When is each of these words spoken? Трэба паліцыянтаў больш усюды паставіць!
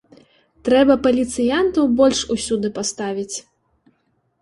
Трэба 0.69 0.95
паліцыянтаў 1.05 1.85
больш 2.01 2.19
усюды 2.39 2.67
паставіць! 2.81 3.33